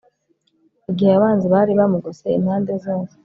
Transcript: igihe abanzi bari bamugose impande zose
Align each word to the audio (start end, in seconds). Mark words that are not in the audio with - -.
igihe 0.91 1.11
abanzi 1.17 1.45
bari 1.53 1.71
bamugose 1.79 2.25
impande 2.39 2.73
zose 2.85 3.15